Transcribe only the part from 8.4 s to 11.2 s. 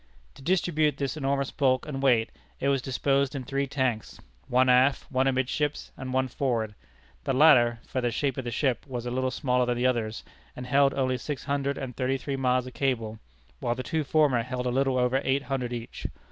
the ship, was a little smaller than the others, and held only